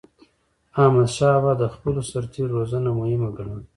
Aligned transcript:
احمدشاه 0.81 1.33
بابا 1.43 1.51
د 1.61 1.63
خپلو 1.73 1.99
سرتېرو 2.11 2.53
روزنه 2.57 2.89
مهمه 2.99 3.29
ګڼله. 3.37 3.61